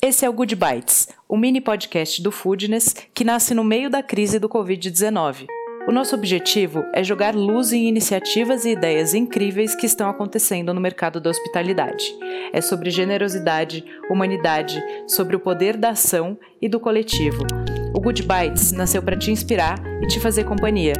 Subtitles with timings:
[0.00, 4.00] Esse é o Good Bites, o mini podcast do Foodness que nasce no meio da
[4.00, 5.46] crise do Covid-19.
[5.88, 10.80] O nosso objetivo é jogar luz em iniciativas e ideias incríveis que estão acontecendo no
[10.80, 12.14] mercado da hospitalidade.
[12.52, 17.44] É sobre generosidade, humanidade, sobre o poder da ação e do coletivo.
[17.92, 20.94] O Good Bites nasceu para te inspirar e te fazer companhia.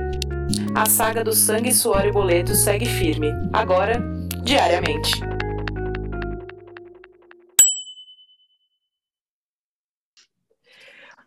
[0.75, 4.03] A saga do sangue, suor e boleto segue firme, agora,
[4.43, 5.38] diariamente.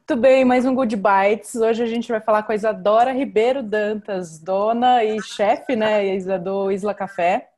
[0.01, 1.53] Muito bem, mais um Good Bites.
[1.53, 6.71] Hoje a gente vai falar com a Isadora Ribeiro Dantas, dona e chefe, né, do
[6.71, 7.51] Isla Café.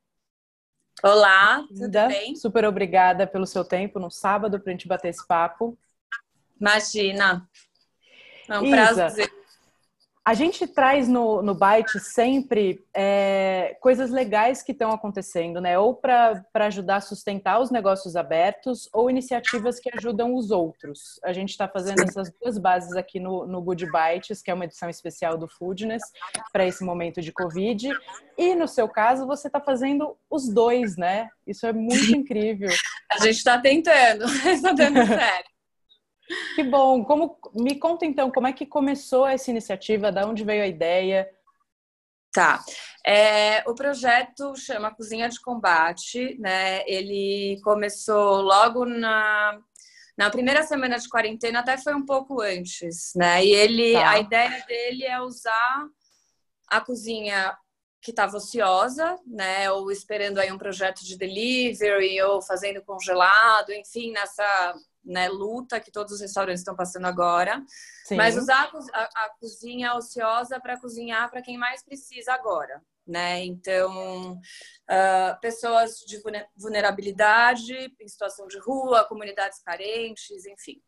[1.01, 2.35] Olá, tudo Ida, bem?
[2.35, 5.79] Super obrigada pelo seu tempo no sábado para a gente bater esse papo.
[6.59, 7.47] Imagina.
[8.49, 9.33] É um Isa, prazer.
[10.25, 15.77] A gente traz no, no Byte sempre é, coisas legais que estão acontecendo, né?
[15.77, 21.19] Ou para ajudar a sustentar os negócios abertos, ou iniciativas que ajudam os outros.
[21.25, 24.63] A gente está fazendo essas duas bases aqui no, no Good Bites, que é uma
[24.63, 26.03] edição especial do Foodness,
[26.53, 27.89] para esse momento de Covid.
[28.37, 31.27] E no seu caso, você está fazendo os dois, né?
[31.45, 32.69] Isso é muito incrível.
[33.11, 35.52] A gente está tentando, está dando certo.
[36.55, 37.03] Que bom.
[37.03, 40.11] Como me conta então como é que começou essa iniciativa?
[40.11, 41.29] Da onde veio a ideia?
[42.31, 42.63] Tá.
[43.05, 46.83] É, o projeto chama Cozinha de Combate, né?
[46.87, 49.59] Ele começou logo na,
[50.17, 53.45] na primeira semana de quarentena, até foi um pouco antes, né?
[53.45, 54.09] E ele, Tá.
[54.09, 55.87] a ideia dele é usar
[56.67, 57.55] a cozinha
[58.01, 59.71] que estava ociosa, né?
[59.71, 64.73] Ou esperando aí um projeto de delivery, ou fazendo congelado, enfim, nessa
[65.03, 67.63] né, luta que todos os restaurantes estão passando agora.
[68.05, 68.15] Sim.
[68.15, 73.43] Mas usar a, a- cozinha ociosa para cozinhar para quem mais precisa agora, né?
[73.43, 74.39] Então,
[74.87, 80.81] ah, pessoas de vulne- vulnerabilidade, em situação de rua, comunidades carentes, enfim.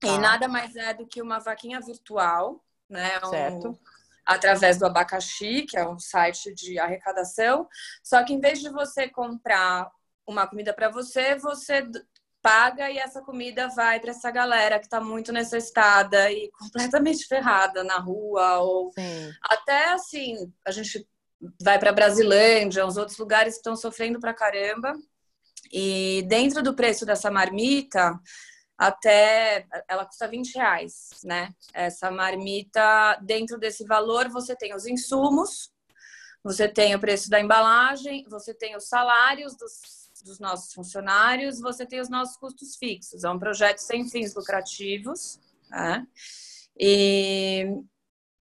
[0.00, 0.08] Tá.
[0.08, 3.18] E nada mais é do que uma vaquinha virtual, né?
[3.24, 3.80] Um- Certo.
[4.26, 7.68] através do Abacaxi, que é um site de arrecadação.
[8.02, 9.90] Só que em vez de você comprar
[10.26, 11.82] uma comida para você, você
[12.44, 17.82] paga e essa comida vai para essa galera que está muito necessitada e completamente ferrada
[17.82, 19.32] na rua ou Sim.
[19.42, 21.08] até assim, a gente
[21.62, 24.92] vai para Brasilândia, os outros lugares que estão sofrendo pra caramba.
[25.72, 28.20] E dentro do preço dessa marmita,
[28.76, 31.48] até ela custa 20 reais, né?
[31.72, 35.72] Essa marmita, dentro desse valor, você tem os insumos,
[36.42, 41.84] você tem o preço da embalagem, você tem os salários dos, dos nossos funcionários, você
[41.86, 43.22] tem os nossos custos fixos.
[43.22, 45.38] É um projeto sem fins lucrativos,
[45.70, 46.06] né?
[46.78, 47.66] E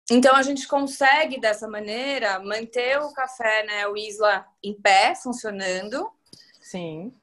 [0.09, 6.11] então a gente consegue dessa maneira manter o café, né, o Isla em pé, funcionando,
[6.61, 7.13] Sim.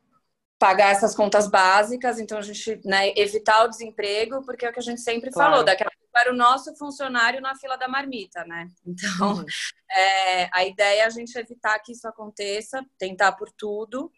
[0.59, 4.79] pagar essas contas básicas, então a gente, né, evitar o desemprego, porque é o que
[4.79, 5.51] a gente sempre Claro.
[5.51, 8.69] falou, daqui a pouco era o nosso funcionário na fila da marmita, né?
[8.87, 9.45] Então, Uhum.
[9.91, 14.11] é, a ideia é a gente evitar que isso aconteça, tentar por tudo.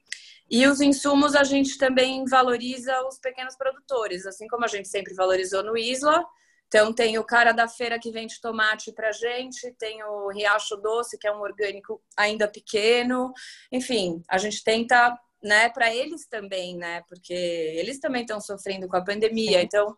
[0.50, 5.14] E os insumos a gente também valoriza os pequenos produtores, assim como a gente sempre
[5.14, 6.24] valorizou no Isla.
[6.66, 11.18] Então tem o cara da feira que vende tomate pra gente, tem o Riacho Doce,
[11.18, 13.32] que é um orgânico ainda pequeno.
[13.72, 17.02] Enfim, a gente tenta, né, para eles também, né?
[17.08, 19.62] Porque eles também estão sofrendo com a pandemia.
[19.62, 19.96] Então,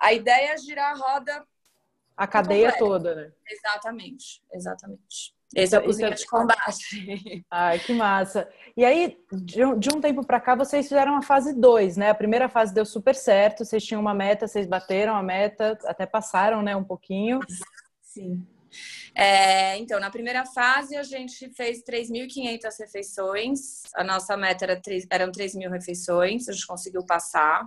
[0.00, 1.46] a ideia é girar a roda
[2.16, 2.84] A cadeia Completo.
[2.86, 3.32] toda, né?
[3.50, 5.34] exatamente, exatamente.
[5.54, 7.44] Esse é o Isso- cozinha é- de combate.
[7.50, 8.48] Ai, que massa.
[8.76, 12.10] E aí, de um, de um tempo para cá, vocês fizeram a fase 2, né?
[12.10, 16.04] A primeira fase deu super certo, vocês tinham uma meta, vocês bateram a meta, até
[16.04, 17.38] passaram, né, um pouquinho.
[18.02, 18.44] Sim.
[19.14, 23.82] É, então, na primeira fase, a gente fez 3.500 refeições.
[23.94, 27.66] A nossa meta era três- eram 3.000 refeições, a gente conseguiu passar.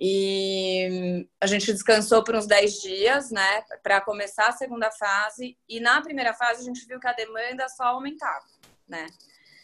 [0.00, 5.56] E a gente descansou por uns 10 dias, né, para começar a segunda fase.
[5.68, 8.46] E na primeira fase, a gente viu que a demanda só aumentava,
[8.86, 9.06] né?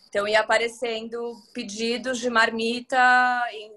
[0.09, 2.99] Então, ia aparecendo pedidos de marmita
[3.53, 3.73] em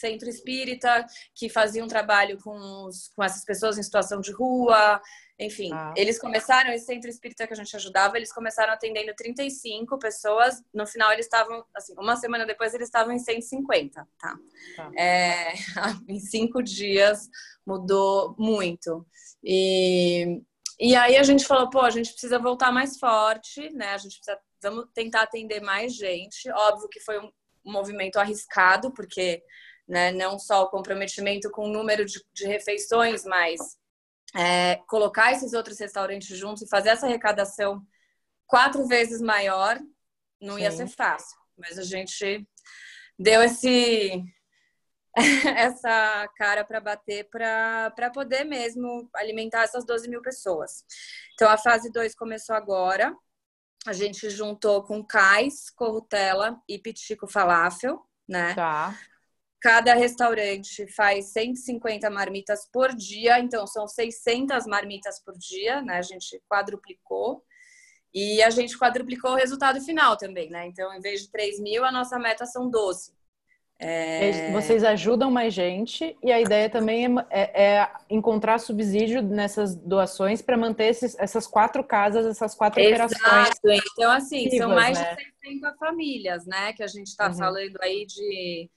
[0.00, 2.56] centro espírita que faziam trabalho com,
[2.86, 5.00] os- com essas pessoas em situação de rua.
[5.38, 5.94] Enfim, Ah.
[5.96, 10.62] eles começaram, esse centro espírita que a gente ajudava, eles começaram atendendo 35 pessoas.
[10.74, 14.36] No final, eles estavam, assim, uma semana depois, eles estavam em 150, tá?
[14.76, 14.90] Tá.
[14.98, 15.52] É,
[16.08, 17.28] em cinco dias
[17.66, 19.06] mudou muito.
[19.42, 20.42] E,
[20.78, 23.94] e aí a gente falou, pô, a gente precisa voltar mais forte, né?
[23.94, 26.50] A gente precisa, vamos tentar atender mais gente.
[26.50, 27.30] Óbvio que foi um,
[27.64, 29.42] um movimento arriscado, porque
[29.90, 33.60] né, não só o comprometimento com o número de, de refeições, mas
[34.36, 37.84] é, colocar esses outros restaurantes juntos e fazer essa arrecadação
[38.46, 39.80] quatro vezes maior
[40.40, 40.86] não ia Sim.
[40.86, 41.36] ser fácil.
[41.58, 42.46] Mas a gente
[43.18, 44.22] deu esse
[45.56, 50.84] essa cara para bater para poder mesmo alimentar essas 12 mil pessoas.
[51.34, 53.12] Então, a fase 2 começou agora.
[53.84, 58.54] A gente juntou com Cais, Corrutela e Pitico Falafel, né?
[58.54, 58.96] Tá.
[59.60, 65.98] Cada restaurante faz 150 marmitas por dia, então são 600 marmitas por dia, né?
[65.98, 67.42] A gente quadruplicou.
[68.12, 70.66] E a gente quadruplicou o resultado final também, né?
[70.66, 73.12] Então, em vez de 3 mil, a nossa meta são 12.
[73.82, 74.52] É...
[74.52, 80.42] Vocês ajudam mais gente e a ideia também é, é, é encontrar subsídio nessas doações
[80.42, 83.14] para manter esses, essas quatro casas, essas quatro Exato.
[83.14, 83.82] operações.
[83.92, 85.16] Então, assim, são mais né?
[85.16, 86.74] de 60 famílias, né?
[86.74, 87.34] Que a gente está uhum.
[87.34, 88.68] falando aí de,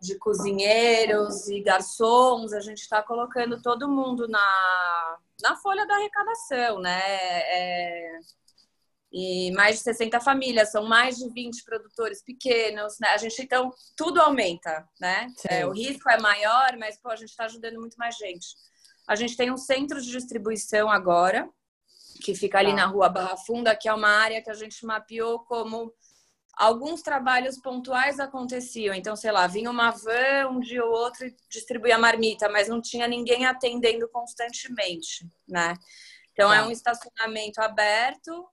[0.00, 6.80] de cozinheiros e garçons, a gente está colocando todo mundo na, na folha da arrecadação,
[6.80, 7.00] né?
[7.04, 8.20] É
[9.10, 13.08] e mais de 60 famílias, são mais de 20 produtores pequenos, né?
[13.08, 15.32] A gente, então, tudo aumenta, né?
[15.48, 18.48] É, o risco é maior, mas, pô, a gente está ajudando muito mais gente.
[19.08, 21.48] A gente tem um centro de distribuição agora,
[22.22, 22.76] que fica ali tá.
[22.76, 25.92] na rua Barra Funda, que é uma área que a gente mapeou como
[26.58, 28.92] alguns trabalhos pontuais aconteciam.
[28.92, 32.80] Então, sei lá, vinha uma van um dia ou outro e distribuía marmita, mas não
[32.80, 35.74] tinha ninguém atendendo constantemente, né?
[36.32, 36.62] Então, é tá.
[36.62, 38.46] é um estacionamento aberto,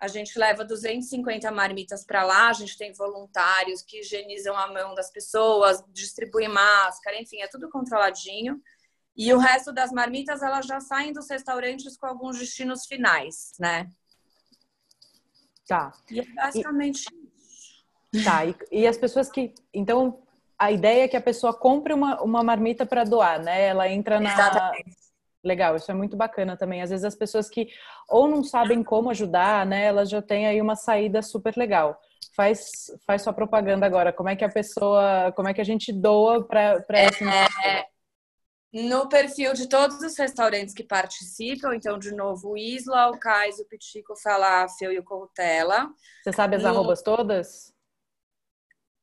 [0.00, 4.94] a gente leva 250 marmitas para lá, a gente tem voluntários que higienizam a mão
[4.94, 8.60] das pessoas, distribuem máscara, enfim, é tudo controladinho.
[9.16, 13.90] E o resto das marmitas, elas já saem dos restaurantes com alguns destinos finais, né?
[15.66, 15.92] Tá.
[16.10, 17.04] E é basicamente
[18.24, 19.52] Tá, e, e, as pessoas que...
[19.72, 20.18] Então,
[20.58, 23.66] a ideia é que a pessoa compre uma, uma marmita para doar, né?
[23.66, 24.32] Ela entra na...
[24.32, 25.08] Exatamente
[25.44, 26.82] Legal, isso é muito bacana também.
[26.82, 27.68] Às vezes as pessoas que
[28.08, 31.98] ou não sabem como ajudar, né, elas já têm aí uma saída super legal.
[32.34, 34.12] Faz, faz sua propaganda agora.
[34.12, 37.24] Como é que a pessoa, como é que a gente doa para essa
[37.64, 37.86] é,
[38.72, 43.58] No perfil de todos os restaurantes que participam, então, de novo, o Isla, o Cais,
[43.58, 45.88] o Pitico, o Falafel e o Cortella.
[46.22, 46.68] Você sabe as no...
[46.68, 47.72] arrobas todas?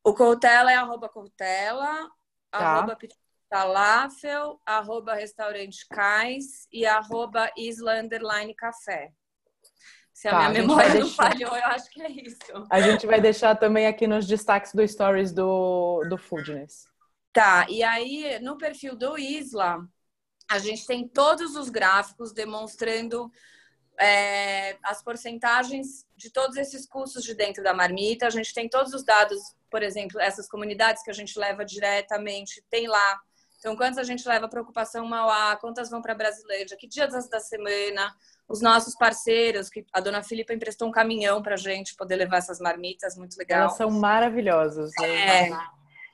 [0.06, 2.08] O Cortella é arroba Cortella,
[2.52, 2.60] tá.
[2.60, 3.20] arroba Pitico
[3.50, 9.12] falafel, arroba restaurante Cais e arroba isla underline café.
[10.14, 11.32] Se a tá, minha a memória não deixar...
[11.32, 12.38] falhou, eu acho que é isso.
[12.70, 16.88] A gente vai deixar também aqui nos destaques do Stories do, do Foodness.
[17.34, 19.88] Tá, e aí no perfil do Isla,
[20.50, 23.32] a gente tem todos os gráficos demonstrando
[24.00, 28.28] é, as porcentagens de todos esses custos de dentro da marmita.
[28.28, 32.64] A gente tem todos os dados, por exemplo, essas comunidades que a gente leva diretamente,
[32.70, 33.20] tem lá
[33.60, 37.40] então, quantas a gente leva para Ocupação Mauá, quantas vão para Brasilândia, que dias da
[37.40, 38.14] semana,
[38.48, 42.38] os nossos parceiros, que a dona Filipa emprestou um caminhão para a gente poder levar
[42.38, 43.62] essas marmitas, muito legal.
[43.62, 44.92] Elas são maravilhosas.
[45.02, 45.50] Né?
[45.50, 45.52] É.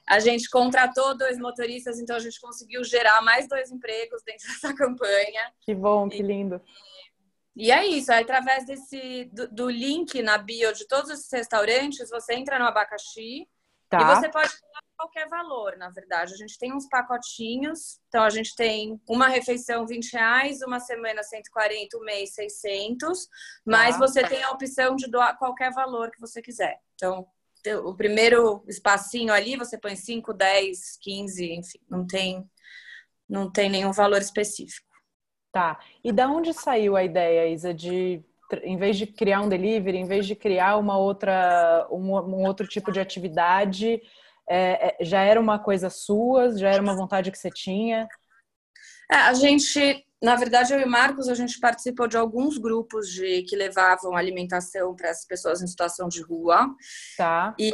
[0.07, 4.73] A gente contratou dois motoristas, então a gente conseguiu gerar mais dois empregos dentro dessa
[4.73, 5.51] campanha.
[5.59, 6.55] Que bom, que lindo.
[6.55, 6.90] E,
[7.55, 12.33] e é isso, através desse do, do, link na bio de todos esses restaurantes, você
[12.33, 13.47] entra no abacaxi
[13.89, 13.99] tá.
[13.99, 14.51] e você pode
[15.01, 16.33] qualquer valor, na verdade.
[16.33, 21.23] A gente tem uns pacotinhos, então a gente tem uma refeição 20 reais, uma semana
[21.23, 23.27] 140, um mês 600,
[23.65, 23.99] mas ah.
[23.99, 26.79] você tem a opção de doar qualquer valor que você quiser.
[26.93, 27.27] Então,
[27.83, 32.49] o primeiro espacinho ali, você põe 5, 10, 15, enfim, não tem,
[33.27, 34.90] não tem nenhum valor específico.
[35.51, 35.79] Tá.
[36.03, 38.23] E da onde saiu a ideia, Isa, de
[38.63, 42.67] em vez de criar um delivery, em vez de criar uma outra, um, um outro
[42.67, 44.01] tipo de atividade,
[44.47, 46.57] é, é, já era uma coisa sua?
[46.57, 48.07] Já era uma vontade que você tinha?
[49.09, 53.43] É, a gente, na verdade, eu e Marcos, a gente participou de alguns grupos de
[53.43, 56.73] que levavam alimentação para as pessoas em situação de rua.
[57.17, 57.55] Tá.
[57.57, 57.71] E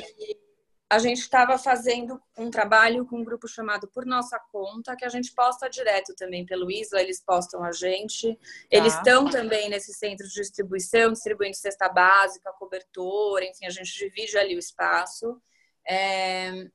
[0.90, 5.10] a gente estava fazendo um trabalho com um grupo chamado Por Nossa Conta, que a
[5.10, 8.34] gente posta direto também pelo Isla, eles postam a gente.
[8.34, 8.40] Tá.
[8.72, 14.38] Eles estão também nesse centro de distribuição, distribuindo cesta básica, cobertor, enfim, a gente divide
[14.38, 15.42] ali o espaço.
[15.86, 16.70] É...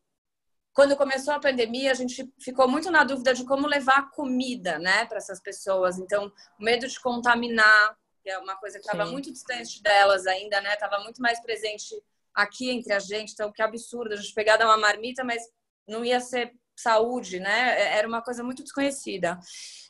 [0.74, 5.06] Quando começou a pandemia, a gente ficou muito na dúvida de como levar comida, né,
[5.06, 5.98] para essas pessoas.
[5.98, 10.60] Então, o medo de contaminar, que é uma coisa que estava muito distante delas ainda,
[10.60, 12.02] né, estava muito mais presente
[12.34, 13.32] aqui entre a gente.
[13.32, 15.42] Então, que absurdo a gente pegar dar uma marmita, mas
[15.86, 17.80] não ia ser saúde, né?
[17.80, 19.38] É, era uma coisa muito desconhecida.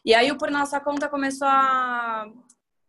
[0.05, 2.27] E aí, o Por Nossa Conta começou a,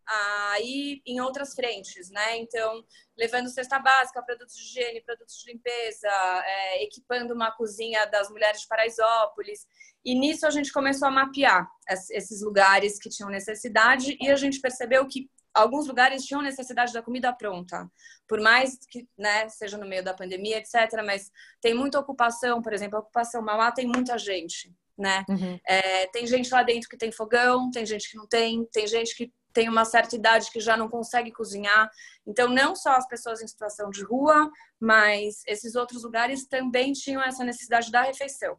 [0.06, 2.36] a ir em outras frentes, né?
[2.38, 2.84] Então,
[3.16, 8.62] levando cesta básica, produtos de higiene, produtos de limpeza, é, equipando uma cozinha das mulheres
[8.62, 9.66] de Paraisópolis.
[10.04, 14.60] E nisso a gente começou a mapear esses lugares que tinham necessidade e a gente
[14.60, 17.90] percebeu que alguns lugares tinham necessidade da comida pronta,
[18.26, 20.74] por mais que né, seja no meio da pandemia, etc.
[21.04, 21.30] Mas
[21.60, 25.24] tem muita ocupação, por exemplo, a ocupação Mauá tem muita gente, né?
[25.28, 25.58] Uhum.
[25.66, 29.14] É, tem gente lá dentro que tem fogão, tem gente que não tem, tem gente
[29.14, 31.88] que tem uma certa idade que já não consegue cozinhar.
[32.26, 37.22] Então, não só as pessoas em situação de rua, mas esses outros lugares também tinham
[37.22, 38.58] essa necessidade da refeição.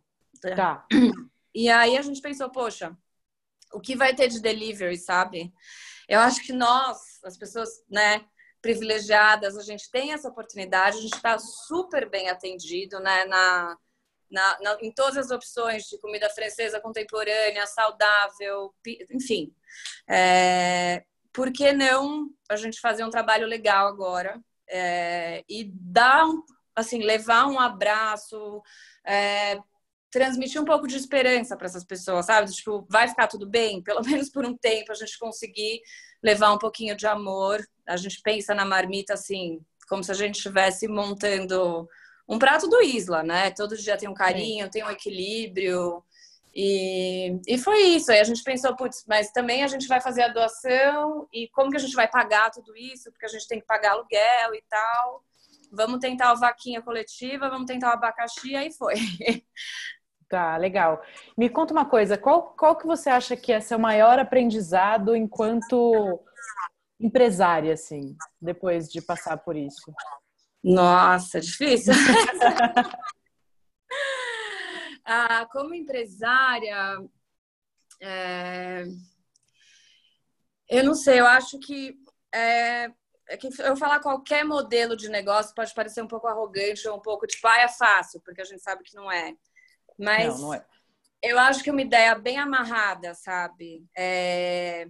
[0.55, 0.85] Tá.
[1.53, 2.95] E aí a gente pensou, poxa,
[3.73, 5.53] o que vai ter de delivery, sabe?
[6.07, 8.25] Eu acho que nós, as pessoas, né,
[8.61, 13.77] privilegiadas, a gente tem essa oportunidade, a gente está super bem atendido, né, na,
[14.29, 18.73] na, na, em todas as opções de comida francesa contemporânea, saudável,
[19.11, 19.53] enfim.
[20.09, 26.25] É, por que não a gente fazer um trabalho legal agora é, e dar,
[26.75, 28.61] assim, levar um abraço,
[29.05, 29.59] é,
[30.15, 32.49] transmitir um pouco de esperança para essas pessoas, sabe?
[32.49, 35.81] Tipo, vai ficar tudo bem, pelo menos por um tempo a gente conseguir
[36.23, 37.59] levar um pouquinho de amor.
[37.85, 41.85] A gente pensa na marmita assim, como se a gente estivesse montando
[42.29, 43.51] um prato do Isla, né?
[43.51, 44.71] Todo dia tem um carinho, Sim.
[44.71, 46.01] tem um equilíbrio.
[46.53, 48.09] E, e foi isso.
[48.09, 51.69] Aí a gente pensou, putz, mas também a gente vai fazer a doação e como
[51.69, 53.11] que a gente vai pagar tudo isso?
[53.11, 55.25] Porque a gente tem que pagar aluguel e tal.
[55.73, 58.95] Vamos tentar o vaquinha coletiva, vamos tentar o abacaxi, aí foi.
[60.27, 61.03] Tá, legal.
[61.37, 66.19] Me conta uma coisa, qual, qual que você acha que é seu maior aprendizado enquanto
[66.99, 69.93] empresária, assim, depois de passar por isso?
[70.63, 71.93] Nossa, difícil.
[75.05, 76.97] ah, como empresária,
[78.01, 78.85] é...
[80.67, 81.95] eu não sei, eu acho que,
[82.33, 82.85] é...
[83.27, 87.01] é que eu falar qualquer modelo de negócio pode parecer um pouco arrogante ou um
[87.01, 89.35] pouco tipo, ah, é fácil, porque a gente sabe que não é.
[89.97, 90.65] Mas não, não é.
[91.21, 93.85] eu acho que uma ideia bem amarrada, sabe?
[93.97, 94.87] É...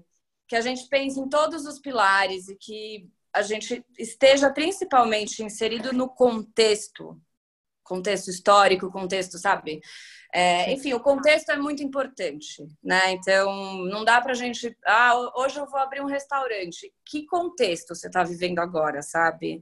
[0.47, 5.91] Que a gente pense em todos os pilares e que a gente esteja principalmente inserido
[5.91, 7.19] no contexto,
[7.83, 9.81] contexto histórico, contexto, sabe?
[10.33, 13.11] É, enfim, o contexto é muito importante, né?
[13.11, 16.91] Então, não dá pra gente, ah, hoje eu vou abrir um restaurante.
[17.05, 19.61] Que contexto você está vivendo agora, sabe?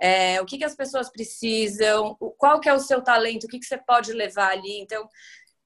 [0.00, 3.58] É, o que, que as pessoas precisam, qual que é o seu talento, o que,
[3.58, 4.80] que você pode levar ali.
[4.80, 5.08] Então,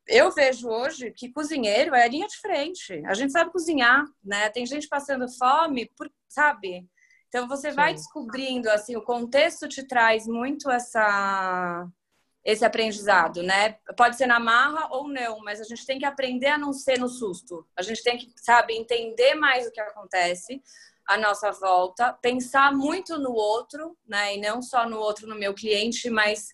[0.06, 3.02] eu vejo hoje que cozinheiro é a linha de frente.
[3.06, 4.48] A gente sabe cozinhar, né?
[4.48, 6.88] Tem gente passando fome, por, sabe?
[7.28, 7.76] Então você Sim.
[7.76, 11.86] vai descobrindo assim, o contexto te traz muito essa
[12.44, 13.76] esse aprendizado, né?
[13.94, 16.98] Pode ser na marra ou não, mas a gente tem que aprender a não ser
[16.98, 17.66] no susto.
[17.76, 20.62] A gente tem que, sabe, entender mais o que acontece
[21.08, 24.36] à nossa volta, pensar muito no outro, né?
[24.36, 26.48] E não só no outro, no meu cliente, mas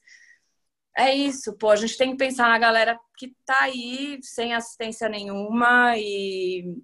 [0.97, 5.09] é isso, pô, a gente tem que pensar na galera que tá aí sem assistência
[5.09, 6.77] nenhuma e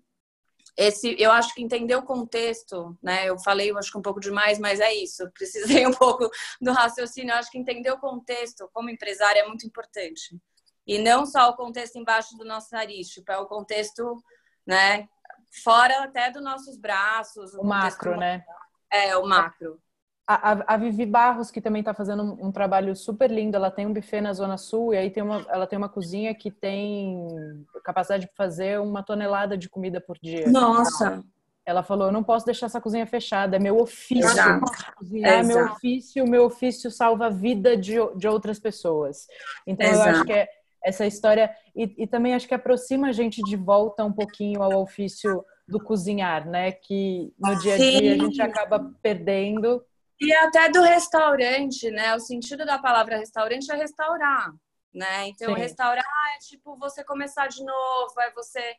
[0.76, 3.28] esse eu acho que entender o contexto, né?
[3.28, 5.30] Eu falei, eu acho que um pouco demais, mas é isso.
[5.34, 6.28] Precisei um pouco
[6.60, 7.32] do raciocínio.
[7.32, 10.40] Eu acho que entender o contexto como empresária é muito importante.
[10.86, 14.16] E não só o contexto embaixo do nosso nariz, tipo, é o contexto,
[14.66, 15.06] né,
[15.50, 17.54] fora até dos nossos braços.
[17.54, 18.44] O, macro, né?
[18.90, 19.78] É, o macro.
[20.26, 23.84] A, a, Vivi Barros, que também está fazendo um, um, trabalho super lindo, ela tem
[23.84, 27.26] um buffet na Zona Sul e aí tem uma, ela tem uma cozinha que tem
[27.82, 30.48] capacidade de fazer uma tonelada de comida por dia.
[30.48, 31.24] Nossa!
[31.66, 34.30] Ela falou: Eu não posso deixar essa cozinha fechada, é meu ofício.
[34.30, 34.72] Exato.
[35.24, 39.26] É meu ofício, meu ofício salva a vida de, de outras pessoas.
[39.66, 40.08] Então Exato.
[40.08, 40.48] eu acho que é
[40.82, 44.82] essa história e, e também acho que aproxima a gente de volta um pouquinho ao
[44.82, 46.72] ofício do cozinhar, né?
[46.72, 48.08] Que no dia a dia Sim.
[48.10, 49.84] a gente acaba perdendo.
[50.20, 52.14] E até do restaurante, né?
[52.14, 54.52] O sentido da palavra restaurante é restaurar,
[54.92, 55.28] né?
[55.28, 55.60] Então, Sim.
[55.60, 56.04] restaurar
[56.36, 58.74] é tipo você começar de novo, é você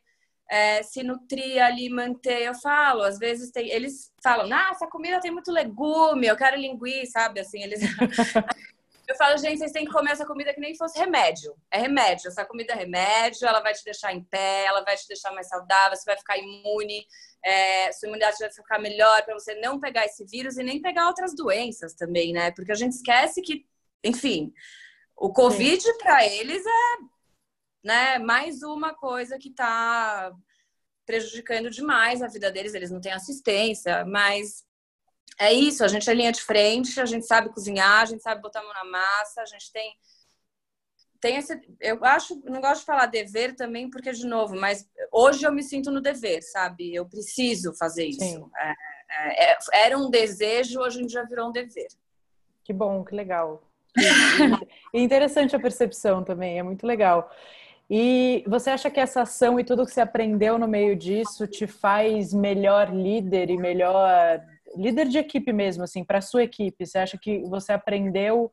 [0.50, 2.42] é, se nutrir ali, manter.
[2.42, 6.60] Eu falo, às vezes tem, eles falam, ah, essa comida tem muito legume, eu quero
[6.60, 7.40] linguiça, sabe?
[7.40, 7.80] Assim, eles
[9.12, 11.54] Eu falo, gente, vocês têm que comer essa comida que nem fosse remédio.
[11.70, 12.28] É remédio.
[12.28, 15.48] Essa comida é remédio, ela vai te deixar em pé, ela vai te deixar mais
[15.48, 17.06] saudável, você vai ficar imune,
[17.44, 21.08] é, sua imunidade vai ficar melhor para você não pegar esse vírus e nem pegar
[21.08, 22.52] outras doenças também, né?
[22.52, 23.66] Porque a gente esquece que,
[24.02, 24.50] enfim,
[25.14, 26.96] o Covid para eles é
[27.84, 30.32] né, mais uma coisa que está
[31.04, 32.72] prejudicando demais a vida deles.
[32.72, 34.64] Eles não têm assistência, mas
[35.38, 38.42] é isso, a gente é linha de frente, a gente sabe cozinhar, a gente sabe
[38.42, 39.96] botar a mão na massa, a gente tem
[41.22, 45.46] tem esse, eu acho, não gosto de falar dever também, porque de novo, mas hoje
[45.46, 46.92] eu me sinto no dever, sabe?
[46.92, 48.50] Eu preciso fazer isso.
[48.58, 48.74] É,
[49.08, 51.86] é, é, era um desejo, hoje em dia virou um dever.
[52.64, 53.62] Que bom, que legal.
[54.92, 57.30] E interessante a percepção também, é muito legal.
[57.88, 61.66] E você acha que essa ação e tudo que você aprendeu no meio disso te
[61.66, 64.42] faz melhor líder e melhor
[64.76, 66.86] líder de equipe mesmo, assim, para sua equipe?
[66.86, 68.50] Você acha que você aprendeu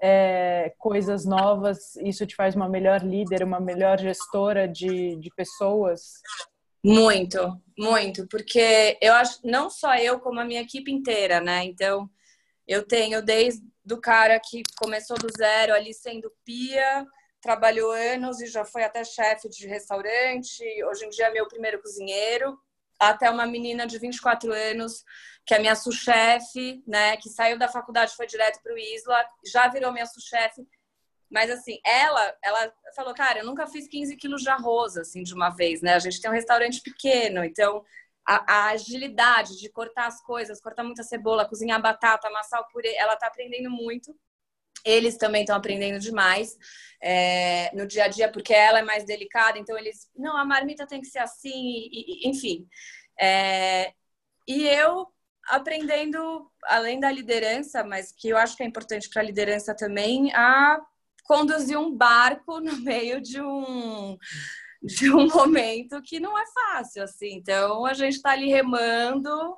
[0.00, 6.22] é, coisas novas, isso te faz uma melhor líder, uma melhor gestora de, de pessoas?
[6.84, 11.64] Muito, muito, porque eu acho, não só eu, como a minha equipe inteira, né?
[11.64, 12.08] Então,
[12.66, 17.04] eu tenho desde o cara que começou do zero ali sendo pia,
[17.40, 21.80] trabalhou anos e já foi até chefe de restaurante, hoje em dia é meu primeiro
[21.80, 22.58] cozinheiro,
[22.98, 25.04] até uma menina de 24 anos,
[25.48, 29.66] que é minha sous-chefe, né, que saiu da faculdade foi direto para o Isla, já
[29.66, 30.68] virou minha sous-chefe,
[31.30, 35.32] mas assim, ela, ela falou, cara, eu nunca fiz 15 quilos de arroz assim de
[35.32, 35.94] uma vez, né?
[35.94, 37.82] A gente tem um restaurante pequeno, então
[38.26, 42.94] a, a agilidade de cortar as coisas, cortar muita cebola, cozinhar batata, amassar o purê,
[42.96, 44.14] ela tá aprendendo muito.
[44.84, 46.58] Eles também estão aprendendo demais
[47.02, 50.86] é, no dia a dia, porque ela é mais delicada, então eles, não, a marmita
[50.86, 52.68] tem que ser assim, e, e, enfim.
[53.18, 53.94] É,
[54.46, 55.06] e eu
[55.48, 60.32] aprendendo, além da liderança, mas que eu acho que é importante para a liderança também,
[60.34, 60.80] a
[61.24, 64.16] conduzir um barco no meio de um
[64.80, 67.34] de um momento que não é fácil, assim.
[67.34, 69.56] Então a gente está ali remando.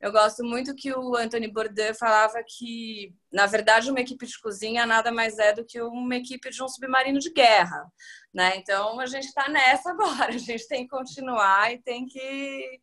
[0.00, 4.86] Eu gosto muito que o Anthony Bourdain falava que, na verdade, uma equipe de cozinha
[4.86, 7.90] nada mais é do que uma equipe de um submarino de guerra,
[8.32, 8.56] né?
[8.56, 10.28] Então a gente está nessa agora.
[10.34, 12.80] A gente tem que continuar e tem que.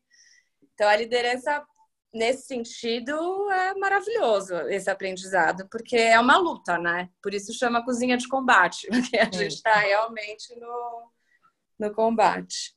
[0.74, 1.64] Então a liderança
[2.16, 3.12] nesse sentido,
[3.52, 7.10] é maravilhoso esse aprendizado, porque é uma luta, né?
[7.22, 11.12] Por isso chama cozinha de combate, porque a gente está realmente no,
[11.78, 12.74] no combate.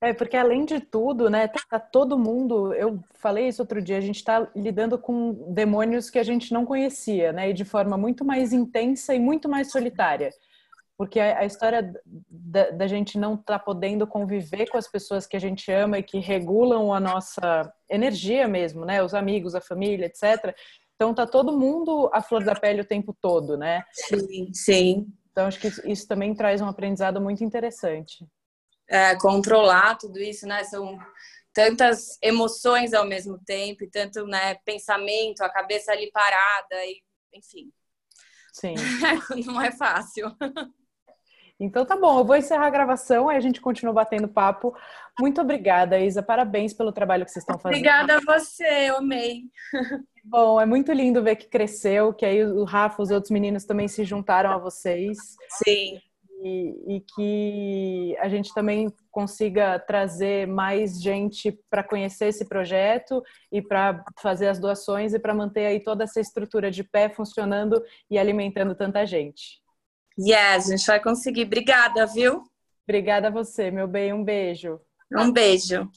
[0.00, 3.98] É, porque além de tudo, né, tá, tá, todo mundo, eu falei isso outro dia,
[3.98, 7.96] a gente está lidando com demônios que a gente não conhecia, né, e de forma
[7.96, 10.32] muito mais intensa e muito mais solitária
[11.02, 11.92] porque a, a história
[12.30, 15.98] da, da, gente não estar tá podendo conviver com as pessoas que a gente ama
[15.98, 19.02] e que regulam a nossa energia mesmo, né?
[19.02, 20.56] Os amigos, a família, etc.
[20.94, 23.82] Então tá todo mundo à flor da pele o tempo todo, né?
[23.90, 25.06] Sim, sim.
[25.32, 28.24] Então acho que isso, também traz um aprendizado muito interessante.
[28.88, 30.62] É, controlar tudo isso, né?
[30.62, 30.96] São
[31.52, 37.02] tantas emoções ao mesmo tempo, e tanto né, pensamento, a cabeça ali parada, e,
[37.34, 37.72] enfim.
[38.52, 38.74] Sim.
[39.44, 40.26] Não é fácil.
[41.62, 44.74] Então tá bom, eu vou encerrar a gravação, aí a gente continua batendo papo.
[45.20, 46.20] Muito obrigada, Isa.
[46.20, 47.78] Parabéns pelo trabalho que vocês estão fazendo.
[47.78, 49.42] Obrigada a você, eu amei.
[50.24, 53.86] Bom, é muito lindo ver que cresceu, que aí o Rafa, os outros meninos também
[53.86, 55.16] se juntaram a vocês.
[55.64, 56.00] Sim.
[56.44, 63.22] E, e que a gente também consiga trazer mais gente para conhecer esse projeto
[63.52, 67.80] e para fazer as doações e para manter aí toda essa estrutura de pé funcionando
[68.10, 69.61] e alimentando tanta gente.
[70.18, 71.42] Yes, a gente vai conseguir.
[71.42, 72.44] Obrigada, viu?
[72.86, 74.12] Obrigada a você, meu bem.
[74.12, 74.80] Um beijo.
[75.10, 75.90] Um beijo.